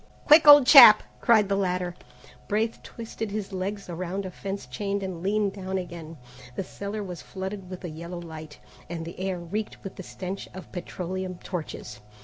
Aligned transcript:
"Quick, 0.25 0.47
old 0.47 0.65
chap!" 0.65 1.03
cried 1.19 1.47
the 1.47 1.55
latter. 1.55 1.93
Braith 2.47 2.79
twisted 2.81 3.29
his 3.29 3.53
legs 3.53 3.87
around 3.87 4.25
a 4.25 4.31
fence 4.31 4.65
chain 4.65 5.03
and 5.03 5.21
leaned 5.21 5.53
down 5.53 5.77
again. 5.77 6.17
The 6.55 6.63
cellar 6.63 7.03
was 7.03 7.21
flooded 7.21 7.69
with 7.69 7.83
a 7.85 7.89
yellow 7.91 8.19
light, 8.19 8.57
and 8.89 9.05
the 9.05 9.19
air 9.19 9.37
reeked 9.37 9.77
with 9.83 9.97
the 9.97 10.01
stench 10.01 10.49
of 10.55 10.71
petroleum 10.71 11.35
torches. 11.43 11.99